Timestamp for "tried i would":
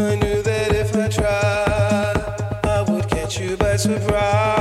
1.08-3.08